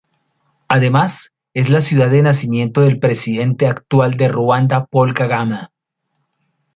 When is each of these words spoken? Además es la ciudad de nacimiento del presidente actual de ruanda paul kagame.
Además 0.67 1.31
es 1.53 1.69
la 1.69 1.79
ciudad 1.79 2.09
de 2.09 2.23
nacimiento 2.23 2.81
del 2.81 2.97
presidente 2.97 3.67
actual 3.67 4.17
de 4.17 4.29
ruanda 4.29 4.87
paul 4.87 5.13
kagame. 5.13 5.67